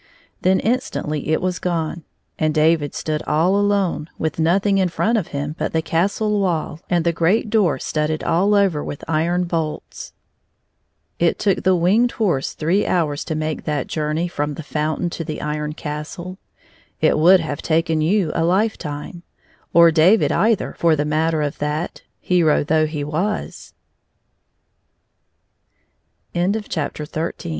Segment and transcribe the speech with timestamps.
[0.41, 2.05] Then instantly it was gone,
[2.39, 6.39] and David stood all alone, with noth ing in front of him but the castle
[6.39, 10.11] wall and the great door studded all over with iron bolts.
[11.19, 15.11] 137 It took the Winged Horse three hours to make that journey from the fountam
[15.11, 16.39] to the Iron Castle:
[16.99, 19.21] it would have taken you a life time—
[19.71, 22.01] or David either, for the matter of that,